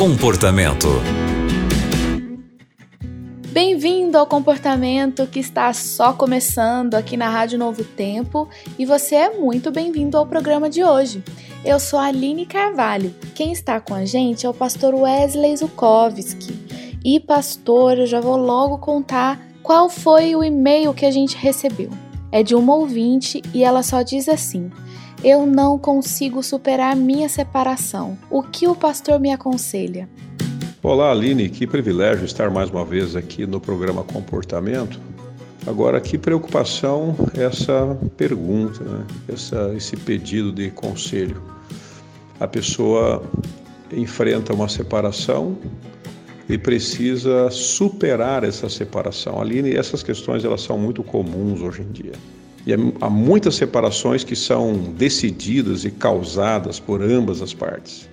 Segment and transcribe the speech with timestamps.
[0.00, 0.88] Comportamento.
[3.52, 9.38] Bem-vindo ao comportamento que está só começando aqui na Rádio Novo Tempo e você é
[9.38, 11.22] muito bem-vindo ao programa de hoje.
[11.62, 13.14] Eu sou a Aline Carvalho.
[13.34, 16.58] Quem está com a gente é o pastor Wesley Zukovski.
[17.04, 21.90] E pastor, eu já vou logo contar qual foi o e-mail que a gente recebeu.
[22.32, 24.70] É de uma ouvinte e ela só diz assim:
[25.22, 28.16] eu não consigo superar minha separação.
[28.30, 30.08] O que o pastor me aconselha?
[30.82, 34.98] Olá, Aline, que privilégio estar mais uma vez aqui no programa Comportamento.
[35.66, 39.06] Agora, que preocupação essa pergunta, né?
[39.28, 41.42] essa, esse pedido de conselho.
[42.38, 43.22] A pessoa
[43.92, 45.58] enfrenta uma separação
[46.48, 49.38] e precisa superar essa separação.
[49.38, 52.12] Aline, essas questões elas são muito comuns hoje em dia.
[52.66, 58.08] E há muitas separações que são decididas e causadas por ambas as partes.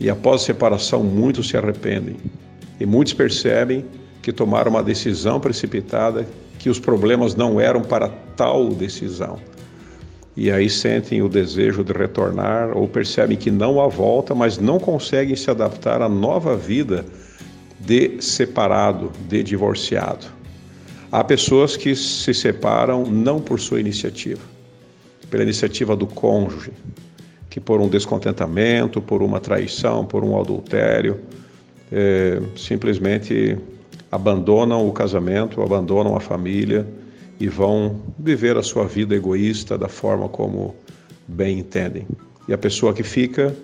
[0.00, 2.16] E após a separação, muitos se arrependem.
[2.80, 3.84] E muitos percebem
[4.22, 6.26] que tomaram uma decisão precipitada,
[6.58, 9.38] que os problemas não eram para tal decisão.
[10.36, 14.80] E aí sentem o desejo de retornar ou percebem que não há volta, mas não
[14.80, 17.04] conseguem se adaptar à nova vida
[17.78, 20.26] de separado, de divorciado.
[21.12, 24.40] Há pessoas que se separam não por sua iniciativa,
[25.28, 26.72] pela iniciativa do cônjuge,
[27.50, 31.20] que por um descontentamento, por uma traição, por um adultério,
[31.92, 33.58] é, simplesmente
[34.10, 36.86] abandonam o casamento, abandonam a família
[37.38, 40.74] e vão viver a sua vida egoísta da forma como
[41.28, 42.06] bem entendem.
[42.48, 43.54] E a pessoa que fica,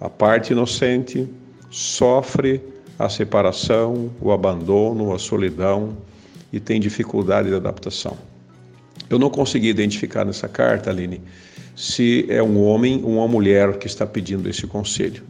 [0.00, 1.28] a parte inocente,
[1.68, 2.60] sofre
[2.96, 5.96] a separação, o abandono, a solidão,
[6.52, 8.16] e tem dificuldade de adaptação.
[9.08, 11.20] Eu não consegui identificar nessa carta, Aline,
[11.74, 15.22] se é um homem ou uma mulher que está pedindo esse conselho,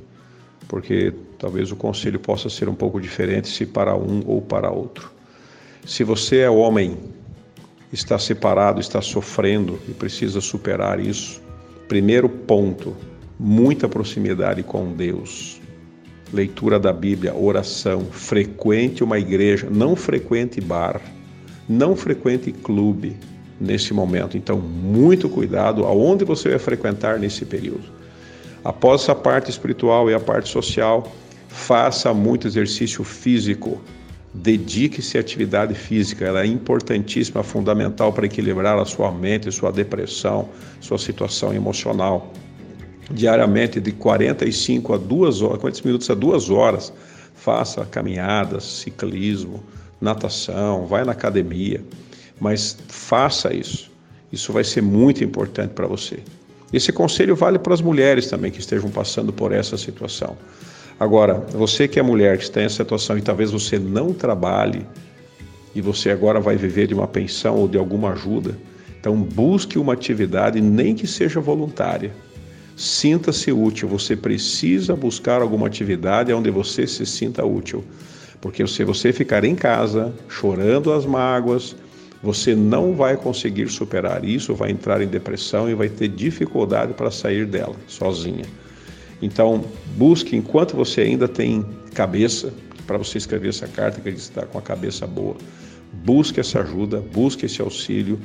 [0.69, 5.13] porque talvez o conselho possa ser um pouco diferente se para um ou para outro.
[5.87, 6.97] Se você é homem,
[7.93, 11.43] está separado, está sofrendo e precisa superar isso,
[11.89, 12.97] primeiro ponto,
[13.39, 15.61] muita proximidade com Deus.
[16.33, 21.01] Leitura da Bíblia, oração, frequente uma igreja, não frequente bar
[21.69, 23.17] não frequente clube
[23.61, 24.37] nesse momento.
[24.37, 27.85] Então, muito cuidado aonde você vai frequentar nesse período.
[28.65, 31.11] Após a parte espiritual e a parte social,
[31.49, 33.81] faça muito exercício físico.
[34.35, 40.49] Dedique-se à atividade física, ela é importantíssima, fundamental para equilibrar a sua mente, sua depressão,
[40.81, 42.33] sua situação emocional.
[43.11, 46.93] Diariamente, de 45 a 2 horas, 40 minutos a 2 horas,
[47.35, 49.63] faça caminhadas, ciclismo,
[50.03, 51.81] natação, vai na academia,
[52.41, 53.91] mas faça isso.
[54.33, 56.19] Isso vai ser muito importante para você.
[56.73, 60.37] Esse conselho vale para as mulheres também que estejam passando por essa situação.
[60.99, 64.87] Agora, você que é mulher, que está em situação e talvez você não trabalhe
[65.75, 68.57] e você agora vai viver de uma pensão ou de alguma ajuda,
[68.99, 72.13] então busque uma atividade, nem que seja voluntária.
[72.77, 77.85] Sinta-se útil, você precisa buscar alguma atividade onde você se sinta útil.
[78.43, 81.77] Porque se você ficar em casa chorando as mágoas,
[82.21, 87.09] você não vai conseguir superar isso, vai entrar em depressão e vai ter dificuldade para
[87.11, 88.45] sair dela sozinha.
[89.23, 89.65] Então,
[89.97, 91.65] busque enquanto você ainda tem
[91.95, 92.53] cabeça
[92.85, 95.37] para você escrever essa carta que está com a cabeça boa.
[96.05, 98.19] Busque essa ajuda, busque esse auxílio,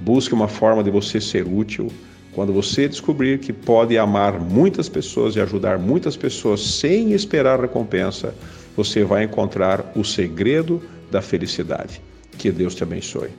[0.00, 1.92] busque uma forma de você ser útil.
[2.32, 8.34] Quando você descobrir que pode amar muitas pessoas e ajudar muitas pessoas sem esperar recompensa,
[8.76, 12.00] você vai encontrar o segredo da felicidade.
[12.38, 13.30] Que Deus te abençoe.